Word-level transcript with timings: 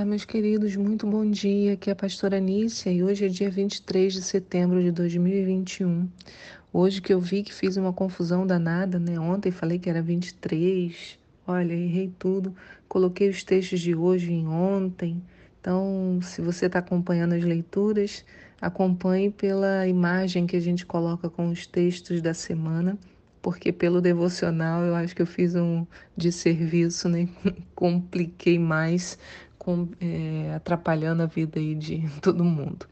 Olá, 0.00 0.06
meus 0.06 0.24
queridos, 0.24 0.74
muito 0.76 1.06
bom 1.06 1.30
dia. 1.30 1.74
Aqui 1.74 1.90
é 1.90 1.92
a 1.92 1.96
pastora 1.96 2.40
Nícia 2.40 2.90
e 2.90 3.04
hoje 3.04 3.26
é 3.26 3.28
dia 3.28 3.50
23 3.50 4.14
de 4.14 4.22
setembro 4.22 4.82
de 4.82 4.90
2021. 4.90 6.08
Hoje 6.72 7.02
que 7.02 7.12
eu 7.12 7.20
vi 7.20 7.42
que 7.42 7.52
fiz 7.52 7.76
uma 7.76 7.92
confusão 7.92 8.46
danada, 8.46 8.98
né? 8.98 9.20
Ontem 9.20 9.52
falei 9.52 9.78
que 9.78 9.90
era 9.90 10.00
23. 10.00 11.18
Olha, 11.46 11.74
errei 11.74 12.10
tudo. 12.18 12.56
Coloquei 12.88 13.28
os 13.28 13.44
textos 13.44 13.78
de 13.78 13.94
hoje 13.94 14.32
em 14.32 14.48
ontem. 14.48 15.22
Então, 15.60 16.18
se 16.22 16.40
você 16.40 16.64
está 16.64 16.78
acompanhando 16.78 17.34
as 17.34 17.44
leituras, 17.44 18.24
acompanhe 18.58 19.30
pela 19.30 19.86
imagem 19.86 20.46
que 20.46 20.56
a 20.56 20.60
gente 20.60 20.86
coloca 20.86 21.28
com 21.28 21.50
os 21.50 21.66
textos 21.66 22.22
da 22.22 22.32
semana 22.32 22.98
porque 23.42 23.72
pelo 23.72 24.00
devocional 24.00 24.82
eu 24.82 24.94
acho 24.94 25.14
que 25.16 25.22
eu 25.22 25.26
fiz 25.26 25.54
um 25.54 25.86
desserviço, 26.16 27.08
né? 27.08 27.28
Compliquei 27.74 28.58
mais, 28.58 29.18
com, 29.60 29.88
é, 30.00 30.54
atrapalhando 30.56 31.22
a 31.22 31.26
vida 31.26 31.60
aí 31.60 31.74
de 31.74 32.02
todo 32.20 32.42
mundo. 32.42 32.86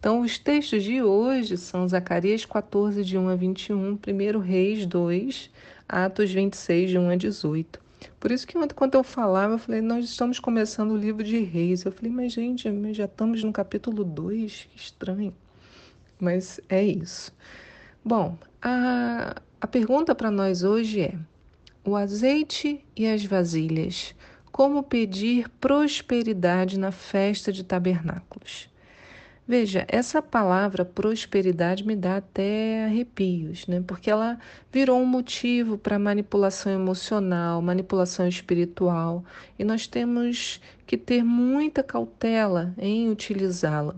Então, 0.00 0.22
os 0.22 0.38
textos 0.38 0.82
de 0.82 1.02
hoje 1.02 1.56
são 1.58 1.86
Zacarias 1.86 2.46
14, 2.46 3.04
de 3.04 3.18
1 3.18 3.28
a 3.28 3.36
21, 3.36 3.98
1 4.06 4.38
Reis 4.38 4.86
2, 4.86 5.50
Atos 5.86 6.32
26, 6.32 6.90
de 6.90 6.98
1 6.98 7.10
a 7.10 7.16
18. 7.16 7.84
Por 8.18 8.30
isso 8.30 8.46
que 8.46 8.56
ontem, 8.56 8.74
quando 8.74 8.94
eu 8.94 9.04
falava, 9.04 9.54
eu 9.54 9.58
falei, 9.58 9.82
nós 9.82 10.06
estamos 10.06 10.40
começando 10.40 10.92
o 10.92 10.96
livro 10.96 11.22
de 11.22 11.38
Reis. 11.40 11.84
Eu 11.84 11.92
falei, 11.92 12.10
mas 12.10 12.32
gente, 12.32 12.68
já 12.94 13.04
estamos 13.04 13.44
no 13.44 13.52
capítulo 13.52 14.02
2, 14.02 14.68
que 14.72 14.78
estranho. 14.78 15.34
Mas 16.18 16.58
é 16.70 16.82
isso. 16.82 17.32
Bom, 18.02 18.38
a, 18.62 19.36
a 19.60 19.66
pergunta 19.66 20.14
para 20.14 20.30
nós 20.30 20.62
hoje 20.62 21.02
é: 21.02 21.14
o 21.84 21.96
azeite 21.96 22.82
e 22.96 23.06
as 23.06 23.24
vasilhas, 23.24 24.14
como 24.54 24.84
pedir 24.84 25.48
prosperidade 25.60 26.78
na 26.78 26.92
festa 26.92 27.50
de 27.50 27.64
tabernáculos? 27.64 28.70
Veja, 29.48 29.84
essa 29.88 30.22
palavra 30.22 30.84
prosperidade 30.84 31.84
me 31.84 31.96
dá 31.96 32.18
até 32.18 32.84
arrepios, 32.84 33.66
né? 33.66 33.82
Porque 33.84 34.08
ela 34.08 34.38
virou 34.70 35.00
um 35.00 35.06
motivo 35.06 35.76
para 35.76 35.98
manipulação 35.98 36.70
emocional, 36.70 37.60
manipulação 37.60 38.28
espiritual, 38.28 39.24
e 39.58 39.64
nós 39.64 39.88
temos 39.88 40.60
que 40.86 40.96
ter 40.96 41.24
muita 41.24 41.82
cautela 41.82 42.72
em 42.78 43.10
utilizá-la. 43.10 43.96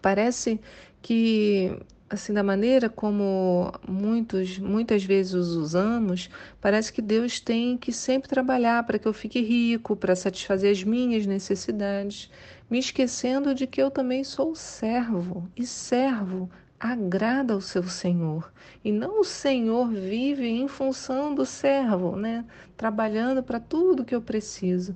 Parece 0.00 0.60
que 1.02 1.76
assim 2.08 2.32
da 2.32 2.42
maneira 2.42 2.88
como 2.88 3.72
muitos 3.86 4.58
muitas 4.58 5.04
vezes 5.04 5.34
os 5.34 5.56
usamos, 5.56 6.30
parece 6.60 6.92
que 6.92 7.02
Deus 7.02 7.40
tem 7.40 7.76
que 7.76 7.92
sempre 7.92 8.28
trabalhar 8.28 8.84
para 8.84 8.98
que 8.98 9.06
eu 9.06 9.12
fique 9.12 9.40
rico, 9.40 9.96
para 9.96 10.14
satisfazer 10.14 10.70
as 10.70 10.84
minhas 10.84 11.26
necessidades, 11.26 12.30
me 12.70 12.78
esquecendo 12.78 13.54
de 13.54 13.66
que 13.66 13.82
eu 13.82 13.90
também 13.90 14.24
sou 14.24 14.54
servo 14.54 15.48
e 15.56 15.66
servo 15.66 16.50
agrada 16.78 17.54
ao 17.54 17.60
seu 17.60 17.84
Senhor. 17.84 18.52
E 18.84 18.92
não 18.92 19.20
o 19.20 19.24
Senhor 19.24 19.88
vive 19.88 20.46
em 20.46 20.68
função 20.68 21.34
do 21.34 21.44
servo, 21.44 22.16
né? 22.16 22.44
Trabalhando 22.76 23.42
para 23.42 23.58
tudo 23.58 24.04
que 24.04 24.14
eu 24.14 24.20
preciso. 24.20 24.94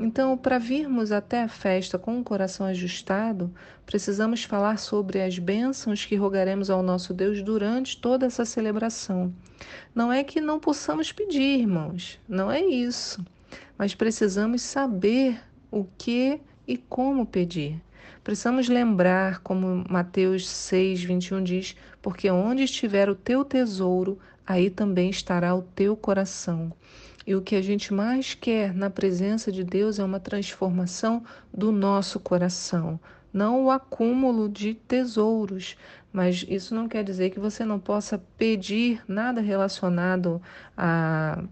Então, 0.00 0.38
para 0.38 0.58
virmos 0.58 1.10
até 1.10 1.42
a 1.42 1.48
festa 1.48 1.98
com 1.98 2.20
o 2.20 2.24
coração 2.24 2.64
ajustado, 2.66 3.52
precisamos 3.84 4.44
falar 4.44 4.78
sobre 4.78 5.20
as 5.20 5.40
bênçãos 5.40 6.04
que 6.04 6.14
rogaremos 6.14 6.70
ao 6.70 6.84
nosso 6.84 7.12
Deus 7.12 7.42
durante 7.42 8.00
toda 8.00 8.26
essa 8.26 8.44
celebração. 8.44 9.34
Não 9.92 10.12
é 10.12 10.22
que 10.22 10.40
não 10.40 10.60
possamos 10.60 11.10
pedir, 11.10 11.58
irmãos, 11.58 12.20
não 12.28 12.48
é 12.48 12.60
isso. 12.60 13.24
Mas 13.76 13.92
precisamos 13.92 14.62
saber 14.62 15.40
o 15.68 15.84
que 15.98 16.40
e 16.66 16.76
como 16.76 17.26
pedir. 17.26 17.82
Precisamos 18.22 18.68
lembrar, 18.68 19.40
como 19.40 19.84
Mateus 19.88 20.48
6, 20.48 21.02
21 21.02 21.42
diz: 21.42 21.76
Porque 22.00 22.30
onde 22.30 22.62
estiver 22.62 23.08
o 23.08 23.14
teu 23.14 23.44
tesouro, 23.44 24.18
aí 24.46 24.70
também 24.70 25.10
estará 25.10 25.54
o 25.54 25.62
teu 25.62 25.96
coração. 25.96 26.72
E 27.28 27.34
o 27.34 27.42
que 27.42 27.56
a 27.56 27.60
gente 27.60 27.92
mais 27.92 28.32
quer 28.32 28.72
na 28.72 28.88
presença 28.88 29.52
de 29.52 29.62
Deus 29.62 29.98
é 29.98 30.02
uma 30.02 30.18
transformação 30.18 31.22
do 31.52 31.70
nosso 31.70 32.18
coração, 32.18 32.98
não 33.30 33.66
o 33.66 33.70
acúmulo 33.70 34.48
de 34.48 34.72
tesouros. 34.72 35.76
Mas 36.10 36.46
isso 36.48 36.74
não 36.74 36.88
quer 36.88 37.04
dizer 37.04 37.28
que 37.28 37.38
você 37.38 37.66
não 37.66 37.78
possa 37.78 38.16
pedir 38.38 39.02
nada 39.06 39.42
relacionado 39.42 40.40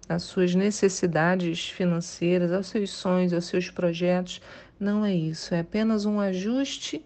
às 0.08 0.22
suas 0.22 0.54
necessidades 0.54 1.68
financeiras, 1.68 2.52
aos 2.52 2.68
seus 2.68 2.88
sonhos, 2.88 3.34
aos 3.34 3.44
seus 3.44 3.68
projetos. 3.70 4.40
Não 4.80 5.04
é 5.04 5.14
isso. 5.14 5.54
É 5.54 5.60
apenas 5.60 6.06
um 6.06 6.18
ajuste 6.18 7.04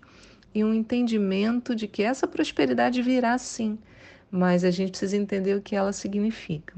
e 0.55 0.63
um 0.63 0.73
entendimento 0.73 1.75
de 1.75 1.89
que 1.89 2.05
essa 2.05 2.29
prosperidade 2.29 3.03
virá 3.03 3.37
sim, 3.37 3.77
mas 4.31 4.63
a 4.63 4.71
gente 4.71 4.91
precisa 4.91 5.17
entender 5.17 5.57
o 5.57 5.61
que 5.61 5.75
ela 5.75 5.93
significa. 5.93 6.75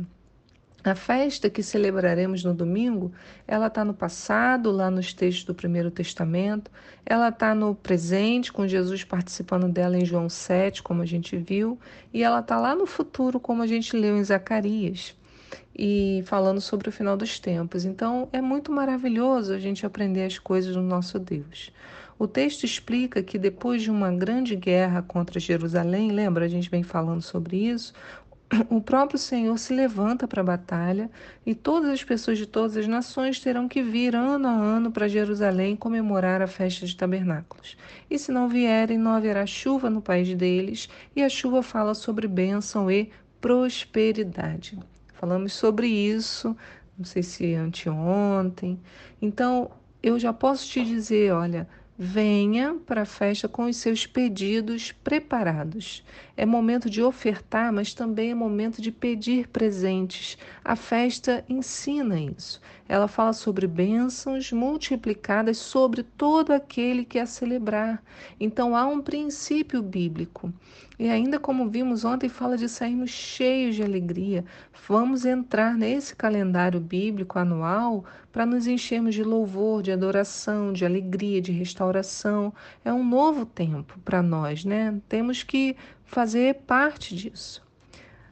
A 0.85 0.97
festa 0.97 1.49
que 1.49 1.63
celebraremos 1.63 2.43
no 2.43 2.53
domingo, 2.53 3.13
ela 3.47 3.69
está 3.69 3.85
no 3.85 3.95
passado, 3.95 4.73
lá 4.73 4.91
nos 4.91 5.15
textos 5.15 5.45
do 5.45 5.55
Primeiro 5.55 5.93
Testamento, 5.93 6.73
ela 7.07 7.29
está 7.29 7.55
no 7.55 7.73
presente, 7.73 8.53
com 8.53 8.67
Jesus 8.67 9.05
participando 9.05 9.69
dela 9.69 9.97
em 9.97 10.05
João 10.05 10.29
7, 10.29 10.83
como 10.83 11.01
a 11.01 11.07
gente 11.07 11.37
viu, 11.37 11.79
e 12.13 12.25
ela 12.25 12.41
está 12.41 12.59
lá 12.59 12.75
no 12.75 12.85
futuro, 12.85 13.39
como 13.39 13.63
a 13.63 13.67
gente 13.67 13.97
leu 13.97 14.17
em 14.17 14.25
Zacarias, 14.25 15.15
e 15.77 16.25
falando 16.27 16.61
sobre 16.61 16.89
o 16.89 16.93
final 16.93 17.17
dos 17.17 17.39
tempos. 17.39 17.85
Então, 17.85 18.29
é 18.33 18.41
muito 18.41 18.73
maravilhoso 18.73 19.55
a 19.55 19.61
gente 19.61 19.87
aprender 19.87 20.25
as 20.25 20.37
coisas 20.37 20.75
do 20.75 20.83
nosso 20.83 21.17
Deus. 21.17 21.71
O 22.19 22.29
texto 22.29 22.63
explica 22.63 23.21
que 23.21 23.37
depois 23.37 23.83
de 23.83 23.91
uma 23.91 24.13
grande 24.13 24.55
guerra 24.55 25.03
contra 25.03 25.41
Jerusalém, 25.41 26.13
lembra, 26.13 26.45
a 26.45 26.49
gente 26.49 26.71
vem 26.71 26.83
falando 26.85 27.21
sobre 27.21 27.57
isso, 27.57 27.93
o 28.69 28.81
próprio 28.81 29.19
Senhor 29.19 29.57
se 29.59 29.73
levanta 29.73 30.29
para 30.29 30.41
a 30.41 30.45
batalha 30.45 31.11
e 31.45 31.55
todas 31.55 31.91
as 31.91 32.05
pessoas 32.05 32.39
de 32.39 32.47
todas 32.47 32.77
as 32.77 32.87
nações 32.87 33.41
terão 33.41 33.69
que 33.69 33.83
vir 33.83 34.15
ano 34.15 34.47
a 34.47 34.53
ano 34.53 34.91
para 34.91 35.09
Jerusalém 35.09 35.77
comemorar 35.77 36.43
a 36.43 36.47
festa 36.47 36.87
de 36.87 36.97
tabernáculos. 36.97 37.77
E 38.11 38.19
se 38.19 38.31
não 38.31 38.49
vierem, 38.49 38.99
não 38.99 39.13
haverá 39.13 39.47
chuva 39.47 39.89
no 39.89 40.03
país 40.03 40.35
deles, 40.35 40.89
e 41.17 41.23
a 41.23 41.29
chuva 41.29 41.63
fala 41.63 41.95
sobre 41.95 42.29
bênção 42.29 42.91
e 42.91 43.11
prosperidade. 43.41 44.79
Falamos 45.15 45.53
sobre 45.53 45.87
isso, 45.87 46.57
não 46.97 47.05
sei 47.05 47.23
se 47.23 47.55
anteontem. 47.55 48.79
Então, 49.21 49.71
eu 50.03 50.19
já 50.19 50.33
posso 50.33 50.69
te 50.69 50.85
dizer, 50.85 51.33
olha, 51.33 51.69
Venha 52.05 52.75
para 52.85 53.03
a 53.03 53.07
festa 53.07 53.49
com 53.49 53.67
os 53.67 53.77
seus 53.77 54.09
pedidos 54.09 54.91
preparados. 54.91 56.05
É 56.37 56.45
momento 56.45 56.91
de 56.91 57.01
ofertar, 57.01 57.73
mas 57.73 57.95
também 57.95 58.33
é 58.33 58.35
momento 58.35 58.83
de 58.83 58.91
pedir 58.91 59.47
presentes. 59.47 60.37
A 60.65 60.75
festa 60.75 61.45
ensina 61.49 62.19
isso. 62.19 62.61
Ela 62.93 63.09
fala 63.09 63.33
sobre 63.33 63.67
bênçãos 63.67 64.53
multiplicadas 64.53 65.57
sobre 65.57 66.03
todo 66.03 66.51
aquele 66.51 67.07
que 67.07 67.19
a 67.19 67.25
celebrar. 67.25 68.05
Então 68.39 68.77
há 68.77 68.85
um 68.85 69.01
princípio 69.01 69.83
bíblico. 69.83 70.53
E 70.99 71.09
ainda 71.09 71.39
como 71.39 71.71
vimos 71.71 72.05
ontem, 72.05 72.29
fala 72.29 72.55
de 72.55 72.69
sairmos 72.69 73.09
cheios 73.09 73.77
de 73.77 73.83
alegria. 73.83 74.45
Vamos 74.87 75.25
entrar 75.25 75.75
nesse 75.75 76.15
calendário 76.15 76.79
bíblico 76.79 77.39
anual 77.39 78.05
para 78.31 78.45
nos 78.45 78.67
enchermos 78.67 79.15
de 79.15 79.25
louvor, 79.25 79.83
de 79.83 79.91
adoração, 79.91 80.71
de 80.71 80.85
alegria, 80.85 81.41
de 81.41 81.51
restauração. 81.51 82.53
É 82.85 82.93
um 82.93 83.03
novo 83.03 83.47
tempo 83.47 83.99
para 84.05 84.23
nós, 84.23 84.67
né? 84.67 85.01
Temos 85.09 85.43
que 85.43 85.79
fazer 86.05 86.57
parte 86.67 87.17
disso. 87.17 87.63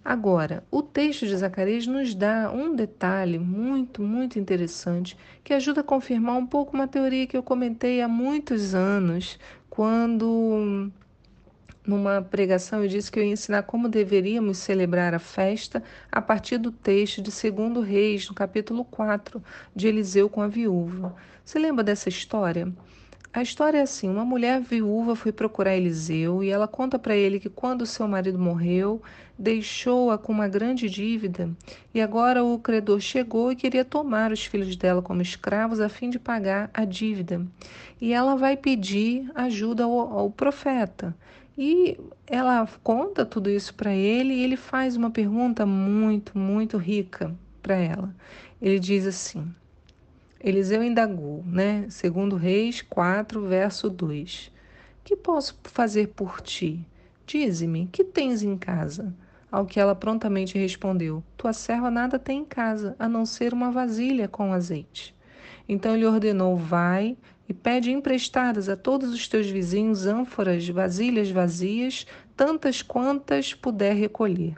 Agora, 0.05 0.65
o 0.71 0.83
texto 0.83 1.27
de 1.27 1.37
Zacarias 1.37 1.87
nos 1.87 2.15
dá 2.15 2.51
um 2.51 2.75
detalhe 2.75 3.39
muito, 3.39 4.03
muito 4.03 4.39
interessante 4.39 5.17
que 5.45 5.53
ajuda 5.53 5.83
a 5.83 5.85
confirmar 5.85 6.37
um 6.37 6.47
pouco 6.47 6.75
uma 6.75 6.89
teoria 6.89 7.27
que 7.27 7.37
eu 7.37 7.43
comentei 7.43 8.01
há 8.01 8.09
muitos 8.09 8.75
anos, 8.75 9.39
quando 9.69 10.91
numa 11.87 12.23
pregação, 12.23 12.83
eu 12.83 12.89
disse 12.89 13.11
que 13.11 13.19
eu 13.19 13.25
ia 13.25 13.33
ensinar 13.33 13.63
como 13.65 13.89
deveríamos 13.89 14.59
celebrar 14.59 15.15
a 15.15 15.19
festa 15.19 15.83
a 16.11 16.21
partir 16.21 16.59
do 16.59 16.71
texto 16.71 17.21
de 17.21 17.31
2 17.31 17.87
Reis, 17.87 18.29
no 18.29 18.35
capítulo 18.35 18.85
4, 18.85 19.43
de 19.75 19.89
Eliseu 19.89 20.29
com 20.29 20.41
a 20.41 20.49
viúva. 20.49 21.15
Você 21.45 21.59
lembra 21.59 21.83
dessa 21.83 22.09
história? 22.09 22.73
A 23.33 23.43
história 23.43 23.79
é 23.79 23.83
assim: 23.83 24.09
uma 24.09 24.25
mulher 24.25 24.61
viúva 24.61 25.15
foi 25.15 25.33
procurar 25.33 25.77
Eliseu 25.77 26.43
e 26.43 26.51
ela 26.51 26.67
conta 26.67 26.99
para 26.99 27.15
ele 27.15 27.39
que 27.39 27.49
quando 27.49 27.87
seu 27.87 28.07
marido 28.09 28.39
morreu, 28.39 29.01
deixou-a 29.41 30.19
com 30.19 30.33
uma 30.33 30.47
grande 30.47 30.91
dívida 30.91 31.51
e 31.95 32.01
agora 32.03 32.45
o 32.45 32.59
credor 32.59 33.01
chegou 33.01 33.51
e 33.51 33.57
queria 33.57 33.87
tomar 33.87 34.31
os 34.31 34.45
filhos 34.45 34.77
dela 34.77 35.01
como 35.01 35.23
escravos 35.23 35.81
a 35.81 35.89
fim 35.89 36.11
de 36.11 36.19
pagar 36.19 36.71
a 36.75 36.85
dívida. 36.85 37.47
E 37.99 38.13
ela 38.13 38.37
vai 38.37 38.55
pedir 38.55 39.31
ajuda 39.35 39.85
ao, 39.85 39.99
ao 39.99 40.31
profeta. 40.31 41.17
E 41.57 41.99
ela 42.27 42.69
conta 42.83 43.25
tudo 43.25 43.49
isso 43.49 43.75
para 43.75 43.95
ele 43.95 44.35
e 44.35 44.45
ele 44.45 44.59
faz 44.59 44.95
uma 44.95 45.11
pergunta 45.11 45.65
muito, 45.65 46.37
muito 46.37 46.77
rica 46.77 47.35
para 47.63 47.77
ela. 47.77 48.15
Ele 48.61 48.79
diz 48.79 49.07
assim: 49.07 49.51
Eliseu 50.39 50.85
indagou, 50.85 51.43
né? 51.47 51.87
Segundo 51.89 52.37
Reis 52.37 52.83
4, 52.83 53.41
verso 53.47 53.89
2. 53.89 54.53
Que 55.03 55.17
posso 55.17 55.59
fazer 55.65 56.09
por 56.09 56.43
ti? 56.43 56.87
Dize-me, 57.27 57.89
que 57.91 58.05
tens 58.05 58.43
em 58.43 58.57
casa? 58.57 59.15
Ao 59.51 59.67
que 59.67 59.81
ela 59.81 59.95
prontamente 59.95 60.59
respondeu: 60.59 61.23
Tua 61.37 61.53
serva 61.53 61.91
nada 61.91 62.19
tem 62.19 62.41
em 62.41 62.45
casa, 62.45 62.95
a 62.99 63.09
não 63.09 63.27
ser 63.27 63.53
uma 63.53 63.71
vasilha 63.71 64.29
com 64.29 64.53
azeite. 64.53 65.15
Então 65.69 65.95
ele 65.95 66.07
ordenou: 66.07 66.57
Vai 66.57 67.17
e 67.49 67.53
pede 67.53 67.91
emprestadas 67.91 68.69
a 68.69 68.77
todos 68.77 69.13
os 69.13 69.27
teus 69.27 69.51
vizinhos 69.51 70.07
ânforas, 70.07 70.69
vasilhas 70.69 71.31
vazias, 71.31 72.07
tantas 72.37 72.81
quantas 72.81 73.53
puder 73.53 73.95
recolher. 73.95 74.55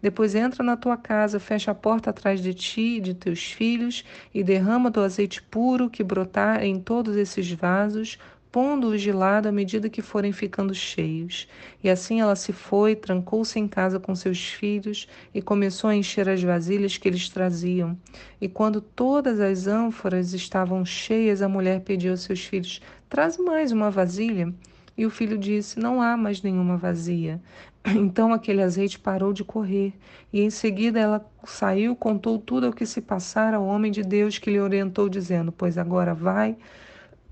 Depois 0.00 0.34
entra 0.34 0.62
na 0.62 0.76
tua 0.76 0.96
casa, 0.96 1.40
fecha 1.40 1.70
a 1.70 1.74
porta 1.74 2.10
atrás 2.10 2.40
de 2.40 2.54
ti 2.54 2.98
e 2.98 3.00
de 3.00 3.14
teus 3.14 3.44
filhos 3.44 4.04
e 4.32 4.44
derrama 4.44 4.90
do 4.90 5.00
azeite 5.00 5.42
puro 5.42 5.90
que 5.90 6.04
brotar 6.04 6.62
em 6.62 6.78
todos 6.78 7.16
esses 7.16 7.50
vasos, 7.50 8.18
pondo-os 8.54 9.02
de 9.02 9.10
lado 9.10 9.48
à 9.48 9.52
medida 9.52 9.90
que 9.90 10.00
forem 10.00 10.30
ficando 10.30 10.72
cheios. 10.72 11.48
E 11.82 11.90
assim 11.90 12.20
ela 12.20 12.36
se 12.36 12.52
foi, 12.52 12.94
trancou-se 12.94 13.58
em 13.58 13.66
casa 13.66 13.98
com 13.98 14.14
seus 14.14 14.38
filhos 14.38 15.08
e 15.34 15.42
começou 15.42 15.90
a 15.90 15.96
encher 15.96 16.28
as 16.28 16.40
vasilhas 16.40 16.96
que 16.96 17.08
eles 17.08 17.28
traziam. 17.28 17.98
E 18.40 18.48
quando 18.48 18.80
todas 18.80 19.40
as 19.40 19.66
ânforas 19.66 20.32
estavam 20.32 20.84
cheias, 20.84 21.42
a 21.42 21.48
mulher 21.48 21.80
pediu 21.80 22.12
aos 22.12 22.20
seus 22.20 22.44
filhos: 22.44 22.80
Traz 23.08 23.36
mais 23.38 23.72
uma 23.72 23.90
vasilha. 23.90 24.54
E 24.96 25.04
o 25.04 25.10
filho 25.10 25.36
disse: 25.36 25.80
Não 25.80 26.00
há 26.00 26.16
mais 26.16 26.40
nenhuma 26.40 26.76
vazia. 26.76 27.42
Então 27.84 28.32
aquele 28.32 28.62
azeite 28.62 29.00
parou 29.00 29.32
de 29.32 29.42
correr, 29.42 29.92
e 30.32 30.40
em 30.40 30.48
seguida 30.48 30.98
ela 30.98 31.26
saiu, 31.44 31.94
contou 31.94 32.38
tudo 32.38 32.68
o 32.68 32.72
que 32.72 32.86
se 32.86 33.00
passara 33.00 33.56
ao 33.56 33.66
homem 33.66 33.90
de 33.90 34.02
Deus 34.02 34.38
que 34.38 34.48
lhe 34.48 34.60
orientou, 34.60 35.08
dizendo: 35.08 35.50
Pois 35.50 35.76
agora 35.76 36.14
vai, 36.14 36.56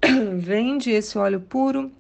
vende 0.39 0.91
esse 0.91 1.17
óleo 1.17 1.41
puro, 1.41 1.91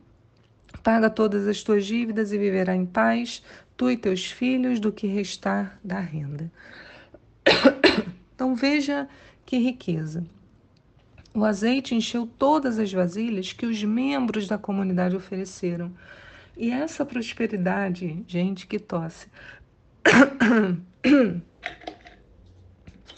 paga 0.82 1.08
todas 1.08 1.46
as 1.46 1.62
tuas 1.62 1.86
dívidas 1.86 2.32
e 2.32 2.38
viverá 2.38 2.74
em 2.74 2.84
paz, 2.84 3.42
tu 3.76 3.90
e 3.90 3.96
teus 3.96 4.26
filhos, 4.26 4.80
do 4.80 4.92
que 4.92 5.06
restar 5.06 5.78
da 5.82 5.98
renda. 5.98 6.50
Então 8.34 8.56
veja 8.56 9.08
que 9.46 9.56
riqueza. 9.56 10.26
O 11.32 11.44
azeite 11.44 11.94
encheu 11.94 12.26
todas 12.26 12.76
as 12.76 12.92
vasilhas 12.92 13.52
que 13.52 13.64
os 13.64 13.84
membros 13.84 14.48
da 14.48 14.58
comunidade 14.58 15.14
ofereceram. 15.14 15.92
E 16.56 16.68
essa 16.68 17.06
prosperidade, 17.06 18.24
gente 18.26 18.66
que 18.66 18.80
tosse, 18.80 19.28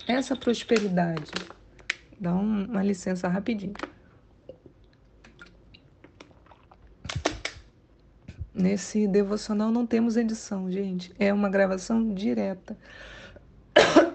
essa 0.06 0.36
prosperidade, 0.36 1.32
dá 2.20 2.34
uma 2.34 2.82
licença 2.82 3.26
rapidinho. 3.26 3.72
Nesse 8.54 9.06
devocional 9.08 9.70
não 9.70 9.84
temos 9.86 10.16
edição, 10.16 10.70
gente. 10.70 11.12
É 11.18 11.32
uma 11.32 11.48
gravação 11.48 12.14
direta. 12.14 12.76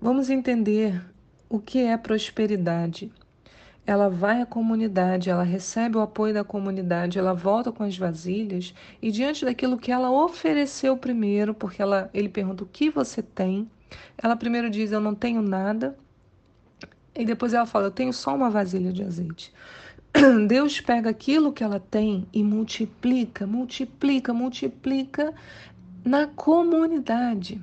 Vamos 0.00 0.28
entender 0.30 1.02
o 1.48 1.58
que 1.58 1.78
é 1.80 1.96
prosperidade 1.96 3.10
ela 3.90 4.08
vai 4.08 4.40
à 4.40 4.46
comunidade, 4.46 5.30
ela 5.30 5.42
recebe 5.42 5.96
o 5.96 6.00
apoio 6.00 6.32
da 6.32 6.44
comunidade, 6.44 7.18
ela 7.18 7.34
volta 7.34 7.72
com 7.72 7.82
as 7.82 7.96
vasilhas 7.96 8.72
e 9.02 9.10
diante 9.10 9.44
daquilo 9.44 9.78
que 9.78 9.90
ela 9.90 10.10
ofereceu 10.10 10.96
primeiro, 10.96 11.52
porque 11.52 11.82
ela, 11.82 12.08
ele 12.14 12.28
pergunta 12.28 12.62
o 12.62 12.68
que 12.68 12.88
você 12.88 13.20
tem, 13.20 13.68
ela 14.16 14.36
primeiro 14.36 14.70
diz 14.70 14.92
eu 14.92 15.00
não 15.00 15.14
tenho 15.14 15.42
nada 15.42 15.96
e 17.16 17.24
depois 17.24 17.52
ela 17.52 17.66
fala 17.66 17.86
eu 17.86 17.90
tenho 17.90 18.12
só 18.12 18.34
uma 18.34 18.48
vasilha 18.48 18.92
de 18.92 19.02
azeite. 19.02 19.52
Deus 20.48 20.80
pega 20.80 21.10
aquilo 21.10 21.52
que 21.52 21.62
ela 21.62 21.80
tem 21.80 22.26
e 22.32 22.42
multiplica, 22.42 23.46
multiplica, 23.46 24.32
multiplica 24.32 25.34
na 26.04 26.26
comunidade. 26.26 27.62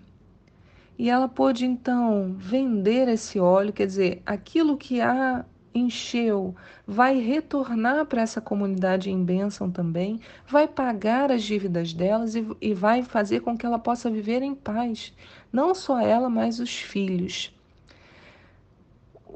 E 0.98 1.10
ela 1.10 1.28
pôde 1.28 1.66
então 1.66 2.36
vender 2.38 3.08
esse 3.08 3.40
óleo, 3.40 3.74
quer 3.74 3.86
dizer, 3.86 4.22
aquilo 4.26 4.78
que 4.78 5.00
há 5.00 5.46
encheu, 5.74 6.56
vai 6.88 7.20
retornar 7.20 8.06
para 8.06 8.22
essa 8.22 8.42
comunidade 8.42 9.12
em 9.12 9.24
bênção 9.24 9.70
também, 9.70 10.20
vai 10.48 10.68
pagar 10.68 11.32
as 11.32 11.44
dívidas 11.44 11.94
delas 11.94 12.34
e, 12.34 12.48
e 12.60 12.74
vai 12.74 13.04
fazer 13.04 13.42
com 13.42 13.56
que 13.56 13.66
ela 13.66 13.78
possa 13.78 14.10
viver 14.10 14.42
em 14.42 14.56
paz. 14.56 15.14
Não 15.52 15.76
só 15.76 16.00
ela, 16.00 16.30
mas 16.30 16.60
os 16.60 16.76
filhos. 16.76 17.54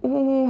O... 0.01 0.47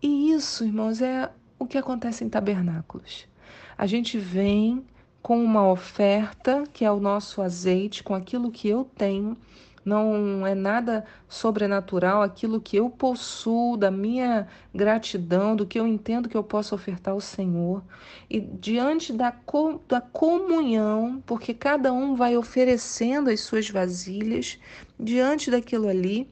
E 0.00 0.32
isso, 0.32 0.64
irmãos, 0.64 1.02
é 1.02 1.30
o 1.60 1.66
que 1.66 1.78
acontece 1.78 2.24
em 2.24 2.28
tabernáculos. 2.28 3.28
A 3.76 3.86
gente 3.86 4.18
vem 4.18 4.84
com 5.22 5.44
uma 5.44 5.70
oferta, 5.70 6.64
que 6.72 6.84
é 6.84 6.90
o 6.90 6.98
nosso 6.98 7.42
azeite, 7.42 8.02
com 8.02 8.14
aquilo 8.14 8.50
que 8.50 8.66
eu 8.66 8.84
tenho, 8.96 9.36
não 9.84 10.46
é 10.46 10.54
nada 10.54 11.04
sobrenatural 11.28 12.22
aquilo 12.22 12.60
que 12.60 12.76
eu 12.76 12.88
possuo, 12.88 13.76
da 13.76 13.90
minha 13.90 14.46
gratidão, 14.74 15.54
do 15.54 15.66
que 15.66 15.78
eu 15.78 15.86
entendo 15.86 16.28
que 16.28 16.36
eu 16.36 16.44
posso 16.44 16.74
ofertar 16.74 17.12
ao 17.12 17.20
Senhor. 17.20 17.82
E 18.28 18.40
diante 18.40 19.12
da, 19.12 19.34
da 19.86 20.00
comunhão, 20.00 21.22
porque 21.26 21.52
cada 21.52 21.92
um 21.92 22.14
vai 22.14 22.36
oferecendo 22.36 23.30
as 23.30 23.40
suas 23.40 23.68
vasilhas, 23.68 24.58
diante 24.98 25.50
daquilo 25.50 25.88
ali, 25.88 26.28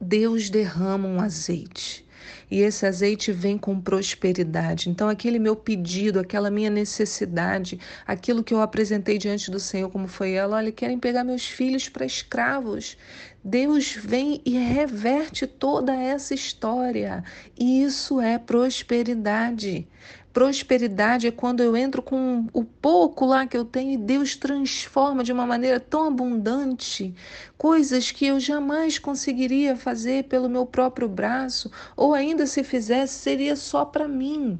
Deus 0.00 0.50
derrama 0.50 1.06
um 1.06 1.20
azeite 1.20 2.08
e 2.50 2.60
esse 2.60 2.86
azeite 2.86 3.32
vem 3.32 3.56
com 3.56 3.80
prosperidade. 3.80 4.88
Então, 4.88 5.08
aquele 5.08 5.38
meu 5.38 5.56
pedido, 5.56 6.20
aquela 6.20 6.50
minha 6.50 6.70
necessidade, 6.70 7.78
aquilo 8.06 8.44
que 8.44 8.54
eu 8.54 8.60
apresentei 8.60 9.18
diante 9.18 9.50
do 9.50 9.60
Senhor, 9.60 9.90
como 9.90 10.08
foi 10.08 10.32
ela, 10.32 10.56
olha, 10.56 10.72
querem 10.72 10.98
pegar 10.98 11.24
meus 11.24 11.46
filhos 11.46 11.88
para 11.88 12.06
escravos. 12.06 12.96
Deus 13.42 13.92
vem 13.94 14.42
e 14.44 14.50
reverte 14.50 15.46
toda 15.46 15.94
essa 15.94 16.34
história. 16.34 17.24
E 17.58 17.82
isso 17.82 18.20
é 18.20 18.38
prosperidade. 18.38 19.88
Prosperidade 20.32 21.26
é 21.26 21.32
quando 21.32 21.60
eu 21.60 21.76
entro 21.76 22.00
com 22.00 22.46
o 22.52 22.62
pouco 22.62 23.26
lá 23.26 23.48
que 23.48 23.56
eu 23.56 23.64
tenho 23.64 23.92
e 23.92 23.96
Deus 23.96 24.36
transforma 24.36 25.24
de 25.24 25.32
uma 25.32 25.44
maneira 25.44 25.80
tão 25.80 26.06
abundante 26.06 27.12
coisas 27.58 28.12
que 28.12 28.26
eu 28.26 28.38
jamais 28.38 28.96
conseguiria 28.96 29.74
fazer 29.74 30.24
pelo 30.24 30.48
meu 30.48 30.64
próprio 30.64 31.08
braço, 31.08 31.68
ou 31.96 32.14
ainda 32.14 32.46
se 32.46 32.62
fizesse, 32.62 33.14
seria 33.14 33.56
só 33.56 33.84
para 33.84 34.06
mim. 34.06 34.56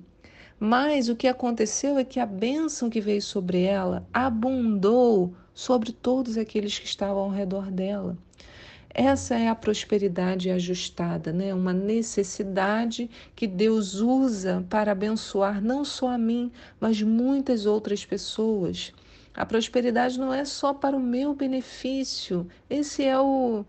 Mas 0.58 1.08
o 1.08 1.14
que 1.14 1.28
aconteceu 1.28 1.96
é 1.98 2.04
que 2.04 2.18
a 2.18 2.26
bênção 2.26 2.90
que 2.90 3.00
veio 3.00 3.22
sobre 3.22 3.62
ela 3.62 4.04
abundou 4.12 5.32
sobre 5.54 5.92
todos 5.92 6.36
aqueles 6.36 6.78
que 6.78 6.86
estavam 6.86 7.22
ao 7.22 7.30
redor 7.30 7.70
dela. 7.70 8.18
Essa 8.92 9.36
é 9.36 9.48
a 9.48 9.54
prosperidade 9.54 10.50
ajustada, 10.50 11.32
né? 11.32 11.54
Uma 11.54 11.72
necessidade 11.72 13.08
que 13.36 13.46
Deus 13.46 13.94
usa 13.94 14.66
para 14.68 14.92
abençoar 14.92 15.62
não 15.62 15.84
só 15.84 16.08
a 16.08 16.18
mim, 16.18 16.50
mas 16.80 17.00
muitas 17.00 17.66
outras 17.66 18.04
pessoas. 18.04 18.92
A 19.34 19.46
prosperidade 19.46 20.18
não 20.18 20.34
é 20.34 20.44
só 20.44 20.74
para 20.74 20.96
o 20.96 21.00
meu 21.00 21.34
benefício. 21.34 22.48
Esse 22.68 23.04
é 23.04 23.18
o, 23.18 23.64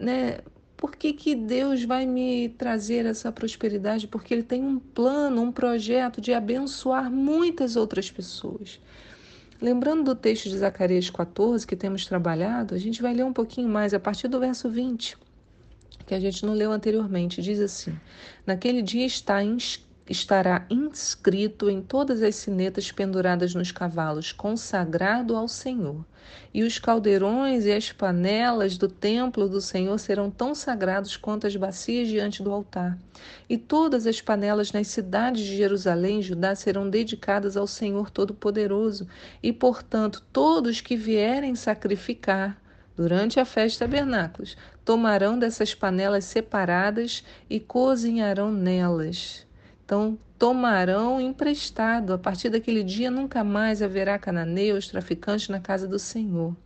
né? 0.00 0.38
Por 0.76 0.96
que, 0.96 1.12
que 1.12 1.34
Deus 1.34 1.84
vai 1.84 2.06
me 2.06 2.48
trazer 2.48 3.06
essa 3.06 3.30
prosperidade? 3.30 4.08
Porque 4.08 4.34
Ele 4.34 4.42
tem 4.42 4.64
um 4.64 4.78
plano, 4.78 5.42
um 5.42 5.52
projeto 5.52 6.20
de 6.20 6.32
abençoar 6.32 7.10
muitas 7.10 7.76
outras 7.76 8.10
pessoas. 8.10 8.80
Lembrando 9.62 10.02
do 10.02 10.16
texto 10.16 10.48
de 10.48 10.58
Zacarias 10.58 11.08
14 11.08 11.64
que 11.64 11.76
temos 11.76 12.04
trabalhado, 12.04 12.74
a 12.74 12.78
gente 12.78 13.00
vai 13.00 13.14
ler 13.14 13.24
um 13.24 13.32
pouquinho 13.32 13.68
mais 13.68 13.94
a 13.94 14.00
partir 14.00 14.26
do 14.26 14.40
verso 14.40 14.68
20, 14.68 15.16
que 16.04 16.16
a 16.16 16.18
gente 16.18 16.44
não 16.44 16.52
leu 16.52 16.72
anteriormente. 16.72 17.40
Diz 17.40 17.60
assim: 17.60 17.96
Naquele 18.44 18.82
dia 18.82 19.06
está 19.06 19.40
estará 20.08 20.66
inscrito 20.68 21.70
em 21.70 21.80
todas 21.80 22.22
as 22.22 22.34
sinetas 22.34 22.90
penduradas 22.90 23.54
nos 23.54 23.70
cavalos, 23.70 24.32
consagrado 24.32 25.36
ao 25.36 25.46
Senhor. 25.48 26.04
E 26.54 26.62
os 26.62 26.78
caldeirões 26.78 27.64
e 27.64 27.72
as 27.72 27.92
panelas 27.92 28.76
do 28.76 28.88
templo 28.88 29.48
do 29.48 29.60
Senhor 29.60 29.98
serão 29.98 30.30
tão 30.30 30.54
sagrados 30.54 31.16
quanto 31.16 31.46
as 31.46 31.56
bacias 31.56 32.08
diante 32.08 32.42
do 32.42 32.52
altar. 32.52 32.98
E 33.48 33.56
todas 33.56 34.06
as 34.06 34.20
panelas 34.20 34.72
nas 34.72 34.88
cidades 34.88 35.42
de 35.42 35.56
Jerusalém 35.56 36.20
e 36.20 36.22
Judá 36.22 36.54
serão 36.54 36.88
dedicadas 36.88 37.56
ao 37.56 37.66
Senhor 37.66 38.10
Todo-Poderoso. 38.10 39.06
E, 39.42 39.52
portanto, 39.52 40.22
todos 40.32 40.80
que 40.80 40.96
vierem 40.96 41.54
sacrificar 41.54 42.56
durante 42.96 43.40
a 43.40 43.44
festa 43.44 43.84
tabernáculos 43.86 44.56
tomarão 44.84 45.38
dessas 45.38 45.74
panelas 45.74 46.24
separadas 46.24 47.24
e 47.48 47.58
cozinharão 47.58 48.52
nelas. 48.52 49.46
Então, 49.92 50.18
tomarão 50.38 51.20
emprestado. 51.20 52.14
A 52.14 52.18
partir 52.18 52.48
daquele 52.48 52.82
dia, 52.82 53.10
nunca 53.10 53.44
mais 53.44 53.82
haverá 53.82 54.18
cananeus, 54.18 54.88
traficantes 54.88 55.50
na 55.50 55.60
casa 55.60 55.86
do 55.86 55.98
Senhor. 55.98 56.56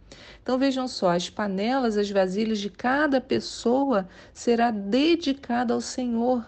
Então, 0.40 0.56
vejam 0.56 0.86
só: 0.86 1.10
as 1.10 1.28
panelas, 1.28 1.96
as 1.96 2.08
vasilhas 2.08 2.60
de 2.60 2.70
cada 2.70 3.20
pessoa 3.20 4.08
será 4.32 4.70
dedicada 4.70 5.74
ao 5.74 5.80
Senhor. 5.80 6.46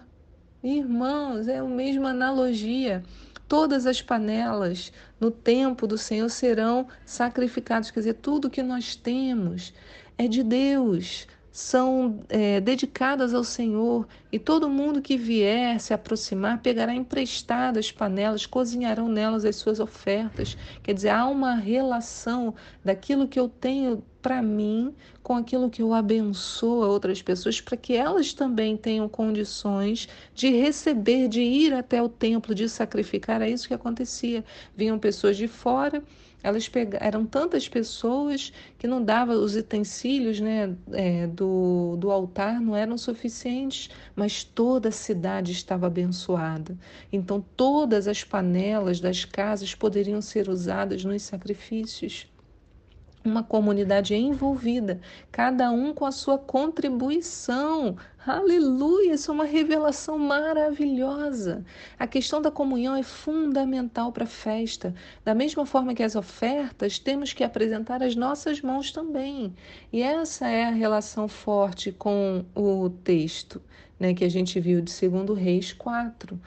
Irmãos, 0.63 1.49
é 1.49 1.57
a 1.57 1.65
mesma 1.65 2.11
analogia. 2.11 3.03
Todas 3.45 3.85
as 3.85 4.01
panelas 4.01 4.93
no 5.19 5.29
tempo 5.29 5.85
do 5.85 5.97
Senhor 5.97 6.29
serão 6.29 6.87
sacrificadas, 7.05 7.91
quer 7.91 7.99
dizer, 7.99 8.13
tudo 8.13 8.49
que 8.49 8.63
nós 8.63 8.95
temos 8.95 9.73
é 10.17 10.29
de 10.29 10.43
Deus 10.43 11.27
são 11.59 12.21
é, 12.29 12.61
dedicadas 12.61 13.33
ao 13.33 13.43
Senhor, 13.43 14.07
e 14.31 14.39
todo 14.39 14.69
mundo 14.69 15.01
que 15.01 15.17
vier 15.17 15.77
se 15.81 15.93
aproximar 15.93 16.61
pegará 16.61 16.95
emprestadas 16.95 17.91
panelas, 17.91 18.45
cozinharão 18.45 19.09
nelas 19.09 19.43
as 19.43 19.57
suas 19.57 19.81
ofertas. 19.81 20.57
Quer 20.81 20.93
dizer, 20.93 21.09
há 21.09 21.27
uma 21.27 21.55
relação 21.55 22.55
daquilo 22.83 23.27
que 23.27 23.37
eu 23.37 23.49
tenho 23.49 24.01
para 24.21 24.41
mim 24.41 24.95
com 25.21 25.35
aquilo 25.35 25.69
que 25.69 25.81
eu 25.81 25.93
abençoo 25.93 26.81
a 26.83 26.87
outras 26.87 27.21
pessoas, 27.21 27.59
para 27.59 27.75
que 27.75 27.93
elas 27.93 28.33
também 28.33 28.77
tenham 28.77 29.09
condições 29.09 30.07
de 30.33 30.49
receber, 30.49 31.27
de 31.27 31.41
ir 31.41 31.73
até 31.73 32.01
o 32.01 32.07
templo, 32.07 32.55
de 32.55 32.69
sacrificar. 32.69 33.41
É 33.41 33.49
isso 33.49 33.67
que 33.67 33.73
acontecia. 33.73 34.45
Vinham 34.75 34.97
pessoas 34.97 35.35
de 35.35 35.47
fora 35.47 36.01
elas 36.41 36.67
pegaram, 36.69 37.05
eram 37.05 37.25
tantas 37.25 37.67
pessoas 37.67 38.53
que 38.77 38.87
não 38.87 39.03
dava 39.03 39.33
os 39.33 39.55
utensílios 39.55 40.39
né, 40.39 40.75
é, 40.91 41.27
do, 41.27 41.95
do 41.97 42.11
altar 42.11 42.61
não 42.61 42.75
eram 42.75 42.97
suficientes, 42.97 43.89
mas 44.15 44.43
toda 44.43 44.89
a 44.89 44.91
cidade 44.91 45.51
estava 45.51 45.87
abençoada. 45.87 46.77
Então 47.11 47.43
todas 47.55 48.07
as 48.07 48.23
panelas 48.23 48.99
das 48.99 49.25
casas 49.25 49.75
poderiam 49.75 50.21
ser 50.21 50.49
usadas 50.49 51.03
nos 51.03 51.21
sacrifícios 51.23 52.27
uma 53.23 53.43
comunidade 53.43 54.15
envolvida, 54.15 54.99
cada 55.31 55.71
um 55.71 55.93
com 55.93 56.05
a 56.05 56.11
sua 56.11 56.37
contribuição. 56.37 57.97
Aleluia! 58.25 59.13
Isso 59.13 59.31
é 59.31 59.33
uma 59.33 59.43
revelação 59.43 60.17
maravilhosa. 60.17 61.65
A 61.97 62.07
questão 62.07 62.41
da 62.41 62.51
comunhão 62.51 62.95
é 62.95 63.03
fundamental 63.03 64.11
para 64.11 64.23
a 64.23 64.27
festa. 64.27 64.93
Da 65.23 65.33
mesma 65.33 65.65
forma 65.65 65.93
que 65.93 66.03
as 66.03 66.15
ofertas, 66.15 66.99
temos 66.99 67.33
que 67.33 67.43
apresentar 67.43 68.03
as 68.03 68.15
nossas 68.15 68.61
mãos 68.61 68.91
também. 68.91 69.53
E 69.91 70.01
essa 70.01 70.47
é 70.47 70.65
a 70.65 70.71
relação 70.71 71.27
forte 71.27 71.91
com 71.91 72.45
o 72.55 72.89
texto 72.89 73.61
né, 73.99 74.13
que 74.13 74.23
a 74.23 74.29
gente 74.29 74.59
viu 74.59 74.81
de 74.81 75.09
2 75.09 75.37
Reis 75.37 75.73
4. 75.73 76.39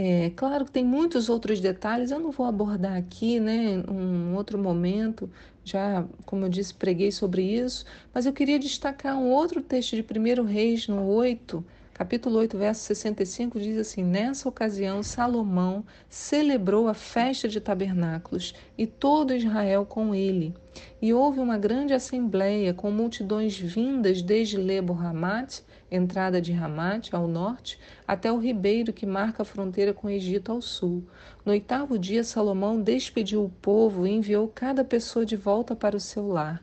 É 0.00 0.30
claro 0.36 0.64
que 0.64 0.70
tem 0.70 0.84
muitos 0.84 1.28
outros 1.28 1.58
detalhes, 1.58 2.12
eu 2.12 2.20
não 2.20 2.30
vou 2.30 2.46
abordar 2.46 2.96
aqui, 2.96 3.40
né, 3.40 3.82
um 3.90 4.32
outro 4.36 4.56
momento, 4.56 5.28
já, 5.64 6.06
como 6.24 6.44
eu 6.44 6.48
disse, 6.48 6.72
preguei 6.72 7.10
sobre 7.10 7.42
isso, 7.42 7.84
mas 8.14 8.24
eu 8.24 8.32
queria 8.32 8.60
destacar 8.60 9.18
um 9.18 9.28
outro 9.28 9.60
texto 9.60 9.96
de 9.96 10.02
1 10.02 10.44
Reis, 10.44 10.86
no 10.86 11.04
8, 11.04 11.64
capítulo 11.92 12.38
8, 12.38 12.56
verso 12.56 12.82
65, 12.82 13.58
diz 13.58 13.76
assim: 13.76 14.04
Nessa 14.04 14.48
ocasião, 14.48 15.02
Salomão 15.02 15.84
celebrou 16.08 16.86
a 16.86 16.94
festa 16.94 17.48
de 17.48 17.60
tabernáculos 17.60 18.54
e 18.78 18.86
todo 18.86 19.34
Israel 19.34 19.84
com 19.84 20.14
ele. 20.14 20.54
E 21.02 21.12
houve 21.12 21.40
uma 21.40 21.58
grande 21.58 21.92
assembleia 21.92 22.72
com 22.72 22.92
multidões 22.92 23.58
vindas 23.58 24.22
desde 24.22 24.58
Lebo-Hamat, 24.58 25.60
entrada 25.90 26.40
de 26.40 26.52
Hamat, 26.52 27.12
ao 27.12 27.26
norte, 27.26 27.78
até 28.06 28.30
o 28.32 28.38
ribeiro 28.38 28.92
que 28.92 29.06
marca 29.06 29.42
a 29.42 29.46
fronteira 29.46 29.94
com 29.94 30.06
o 30.06 30.10
Egito 30.10 30.52
ao 30.52 30.60
sul. 30.60 31.04
No 31.44 31.52
oitavo 31.52 31.98
dia, 31.98 32.22
Salomão 32.22 32.80
despediu 32.80 33.44
o 33.44 33.50
povo 33.62 34.06
e 34.06 34.10
enviou 34.10 34.48
cada 34.48 34.84
pessoa 34.84 35.24
de 35.24 35.36
volta 35.36 35.74
para 35.74 35.96
o 35.96 36.00
seu 36.00 36.28
lar. 36.28 36.62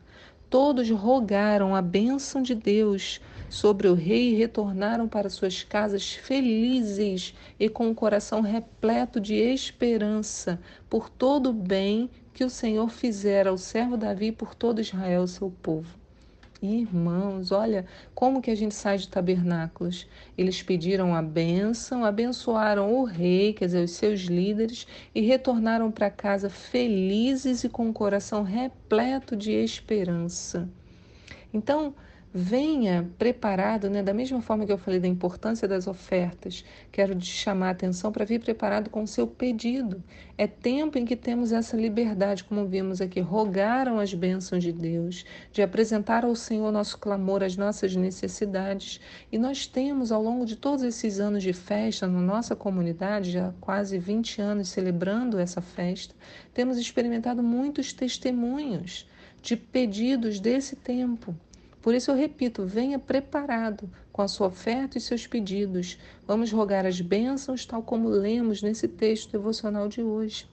Todos 0.49 0.89
rogaram 0.89 1.75
a 1.75 1.81
bênção 1.81 2.41
de 2.41 2.53
Deus 2.53 3.19
sobre 3.49 3.87
o 3.87 3.93
rei 3.93 4.31
e 4.31 4.35
retornaram 4.35 5.07
para 5.07 5.29
suas 5.29 5.63
casas 5.63 6.13
felizes 6.13 7.33
e 7.59 7.67
com 7.69 7.89
o 7.89 7.95
coração 7.95 8.41
repleto 8.41 9.19
de 9.19 9.35
esperança 9.35 10.59
por 10.89 11.09
todo 11.09 11.49
o 11.49 11.53
bem 11.53 12.09
que 12.33 12.43
o 12.43 12.49
Senhor 12.49 12.89
fizera 12.89 13.49
ao 13.49 13.57
servo 13.57 13.97
Davi 13.97 14.31
por 14.31 14.53
todo 14.53 14.81
Israel, 14.81 15.25
seu 15.25 15.49
povo. 15.49 16.04
Irmãos, 16.65 17.51
olha 17.51 17.85
como 18.13 18.41
que 18.41 18.49
a 18.49 18.55
gente 18.55 18.73
sai 18.73 18.97
de 18.97 19.07
tabernáculos. 19.07 20.07
Eles 20.37 20.61
pediram 20.61 21.15
a 21.15 21.21
bênção, 21.21 22.03
abençoaram 22.03 22.93
o 22.93 23.03
rei, 23.03 23.53
quer 23.53 23.65
dizer, 23.65 23.83
os 23.83 23.91
seus 23.91 24.21
líderes, 24.21 24.87
e 25.13 25.21
retornaram 25.21 25.91
para 25.91 26.09
casa 26.09 26.49
felizes 26.49 27.63
e 27.63 27.69
com 27.69 27.89
o 27.89 27.93
coração 27.93 28.43
repleto 28.43 29.35
de 29.35 29.51
esperança. 29.51 30.67
Então, 31.53 31.93
venha 32.37 33.09
preparado, 33.17 33.89
né? 33.89 34.03
Da 34.03 34.13
mesma 34.13 34.41
forma 34.41 34.65
que 34.65 34.71
eu 34.71 34.77
falei 34.77 34.99
da 34.99 35.07
importância 35.07 35.69
das 35.69 35.87
ofertas, 35.87 36.65
quero 36.91 37.15
te 37.15 37.27
chamar 37.27 37.69
a 37.69 37.71
atenção 37.71 38.11
para 38.11 38.25
vir 38.25 38.41
preparado 38.41 38.89
com 38.89 39.03
o 39.03 39.07
seu 39.07 39.25
pedido. 39.25 40.03
É 40.37 40.45
tempo 40.45 40.97
em 40.97 41.05
que 41.05 41.15
temos 41.15 41.53
essa 41.53 41.77
liberdade, 41.77 42.43
como 42.43 42.67
vimos 42.67 42.99
aqui, 42.99 43.21
rogaram 43.21 43.99
as 43.99 44.13
bênçãos 44.13 44.61
de 44.61 44.73
Deus, 44.73 45.23
de 45.53 45.61
apresentar 45.61 46.25
ao 46.25 46.35
Senhor 46.35 46.69
nosso 46.73 46.97
clamor, 46.97 47.41
as 47.41 47.55
nossas 47.55 47.95
necessidades. 47.95 48.99
E 49.31 49.37
nós 49.37 49.65
temos, 49.65 50.11
ao 50.11 50.21
longo 50.21 50.45
de 50.45 50.57
todos 50.57 50.83
esses 50.83 51.21
anos 51.21 51.41
de 51.41 51.53
festa, 51.53 52.05
na 52.05 52.19
nossa 52.19 52.53
comunidade, 52.53 53.31
já 53.31 53.53
quase 53.61 53.97
20 53.97 54.41
anos 54.41 54.67
celebrando 54.67 55.39
essa 55.39 55.61
festa, 55.61 56.13
temos 56.53 56.77
experimentado 56.77 57.41
muitos 57.41 57.93
testemunhos 57.93 59.07
de 59.41 59.55
pedidos 59.55 60.41
desse 60.41 60.75
tempo 60.75 61.33
por 61.85 61.93
isso 61.93 62.09
eu 62.09 62.15
repito, 62.15 62.65
venha 62.65 62.97
preparado 62.97 63.87
com 64.11 64.23
a 64.23 64.27
sua 64.27 64.47
oferta 64.47 64.97
e 64.97 65.01
seus 65.01 65.27
pedidos. 65.27 65.99
Vamos 66.25 66.51
rogar 66.51 66.83
as 66.83 66.99
bênçãos, 66.99 67.63
tal 67.63 67.83
como 67.83 68.09
lemos 68.09 68.63
nesse 68.63 68.87
texto 68.87 69.31
devocional 69.31 69.87
de 69.87 70.01
hoje. 70.01 70.49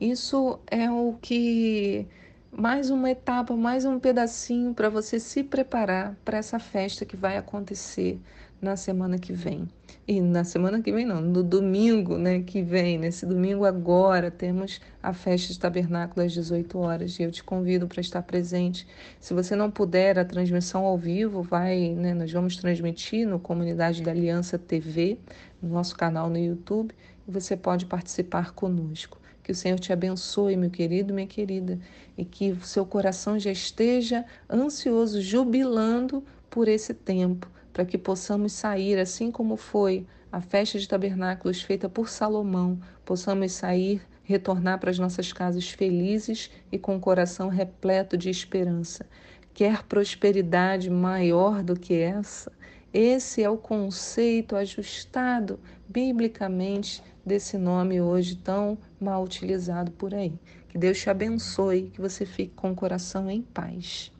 Isso 0.00 0.58
é 0.68 0.90
o 0.90 1.16
que 1.22 2.04
mais 2.50 2.90
uma 2.90 3.12
etapa, 3.12 3.54
mais 3.54 3.84
um 3.84 4.00
pedacinho 4.00 4.74
para 4.74 4.88
você 4.88 5.20
se 5.20 5.44
preparar 5.44 6.16
para 6.24 6.38
essa 6.38 6.58
festa 6.58 7.04
que 7.04 7.16
vai 7.16 7.36
acontecer 7.36 8.18
na 8.62 8.76
semana 8.76 9.18
que 9.18 9.32
vem. 9.32 9.68
E 10.06 10.20
na 10.20 10.44
semana 10.44 10.80
que 10.80 10.92
vem 10.92 11.04
não, 11.04 11.20
no 11.20 11.42
domingo, 11.42 12.16
né, 12.16 12.42
que 12.42 12.62
vem, 12.62 12.96
nesse 12.96 13.26
domingo 13.26 13.64
agora, 13.64 14.30
temos 14.30 14.80
a 15.02 15.12
festa 15.12 15.52
de 15.52 15.58
tabernáculo 15.58 16.24
às 16.24 16.32
18 16.32 16.78
horas. 16.78 17.18
E 17.18 17.24
eu 17.24 17.32
te 17.32 17.42
convido 17.42 17.88
para 17.88 18.00
estar 18.00 18.22
presente. 18.22 18.86
Se 19.20 19.34
você 19.34 19.56
não 19.56 19.68
puder 19.68 20.16
a 20.16 20.24
transmissão 20.24 20.84
ao 20.84 20.96
vivo, 20.96 21.42
vai, 21.42 21.90
né, 21.90 22.14
nós 22.14 22.30
vamos 22.32 22.56
transmitir 22.56 23.26
no 23.26 23.40
Comunidade 23.40 24.00
da 24.00 24.12
Aliança 24.12 24.56
TV, 24.56 25.18
no 25.60 25.70
nosso 25.70 25.96
canal 25.96 26.30
no 26.30 26.38
YouTube, 26.38 26.94
e 27.26 27.30
você 27.30 27.56
pode 27.56 27.86
participar 27.86 28.52
conosco. 28.52 29.20
Que 29.42 29.50
o 29.50 29.56
Senhor 29.56 29.78
te 29.80 29.92
abençoe, 29.92 30.56
meu 30.56 30.70
querido, 30.70 31.12
minha 31.12 31.26
querida, 31.26 31.80
e 32.16 32.24
que 32.24 32.52
o 32.52 32.62
seu 32.62 32.86
coração 32.86 33.40
já 33.40 33.50
esteja 33.50 34.24
ansioso, 34.48 35.20
jubilando 35.20 36.22
por 36.48 36.68
esse 36.68 36.94
tempo 36.94 37.50
para 37.72 37.84
que 37.84 37.96
possamos 37.96 38.52
sair, 38.52 38.98
assim 38.98 39.30
como 39.30 39.56
foi 39.56 40.06
a 40.30 40.40
festa 40.40 40.78
de 40.78 40.88
tabernáculos 40.88 41.62
feita 41.62 41.88
por 41.88 42.08
Salomão, 42.08 42.80
possamos 43.04 43.52
sair, 43.52 44.02
retornar 44.24 44.78
para 44.78 44.90
as 44.90 44.98
nossas 44.98 45.32
casas 45.32 45.68
felizes 45.68 46.50
e 46.70 46.78
com 46.78 46.96
o 46.96 47.00
coração 47.00 47.48
repleto 47.48 48.16
de 48.16 48.30
esperança. 48.30 49.06
Quer 49.52 49.82
prosperidade 49.82 50.88
maior 50.88 51.62
do 51.62 51.78
que 51.78 51.94
essa? 51.94 52.50
Esse 52.92 53.42
é 53.42 53.48
o 53.48 53.56
conceito 53.56 54.56
ajustado 54.56 55.60
biblicamente 55.88 57.02
desse 57.24 57.56
nome 57.56 58.00
hoje 58.00 58.36
tão 58.36 58.78
mal 59.00 59.22
utilizado 59.22 59.90
por 59.92 60.14
aí. 60.14 60.32
Que 60.68 60.78
Deus 60.78 60.98
te 60.98 61.10
abençoe, 61.10 61.90
que 61.92 62.00
você 62.00 62.24
fique 62.24 62.54
com 62.54 62.72
o 62.72 62.74
coração 62.74 63.30
em 63.30 63.42
paz. 63.42 64.10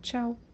Tchau. 0.00 0.49